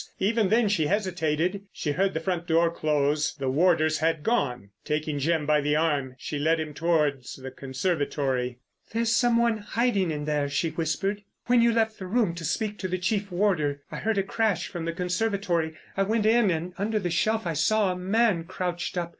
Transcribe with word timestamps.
Even 0.17 0.49
then 0.49 0.67
she 0.67 0.87
hesitated. 0.87 1.61
She 1.71 1.91
heard 1.91 2.15
the 2.15 2.19
front 2.19 2.47
door 2.47 2.71
close. 2.71 3.35
The 3.35 3.51
warders 3.51 3.99
had 3.99 4.23
gone. 4.23 4.71
Taking 4.83 5.19
Jim 5.19 5.45
by 5.45 5.61
the 5.61 5.75
arm 5.75 6.15
she 6.17 6.39
led 6.39 6.59
him 6.59 6.73
towards 6.73 7.35
the 7.35 7.51
conservatory. 7.51 8.57
"There's 8.93 9.13
some 9.15 9.37
one 9.37 9.59
hiding 9.59 10.09
in 10.09 10.25
there," 10.25 10.49
she 10.49 10.69
whispered. 10.71 11.21
"When 11.45 11.61
you 11.61 11.71
left 11.71 11.99
the 11.99 12.07
room 12.07 12.33
to 12.33 12.43
speak 12.43 12.79
to 12.79 12.87
the 12.87 12.97
chief 12.97 13.31
warder 13.31 13.83
I 13.91 13.97
heard 13.97 14.17
a 14.17 14.23
crash 14.23 14.69
from 14.69 14.85
the 14.85 14.91
conservatory. 14.93 15.75
I 15.95 16.01
went 16.01 16.25
in, 16.25 16.49
and 16.49 16.73
under 16.79 16.97
the 16.97 17.11
shelf 17.11 17.45
I 17.45 17.53
saw 17.53 17.91
a 17.91 17.95
man 17.95 18.45
crouched 18.45 18.97
up. 18.97 19.09